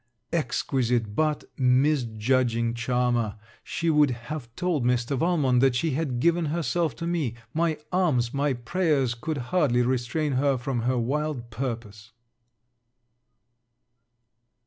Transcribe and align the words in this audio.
_Exquisite, 0.35 1.13
but 1.15 1.43
misjudging 1.59 2.73
charmer! 2.73 3.37
She 3.63 3.91
would 3.91 4.09
have 4.09 4.49
told 4.55 4.83
Mr. 4.83 5.15
Valmont, 5.15 5.59
that 5.61 5.75
she 5.75 5.91
had 5.91 6.19
given 6.19 6.45
herself 6.45 6.95
to 6.95 7.05
me. 7.05 7.35
My 7.53 7.77
arms 7.91 8.33
my 8.33 8.53
prayers 8.53 9.13
could 9.13 9.37
hardly 9.53 9.83
restrain 9.83 10.31
her 10.41 10.57
from 10.57 10.79
her 10.89 10.97
wild 10.97 11.51
purpose. 11.51 12.13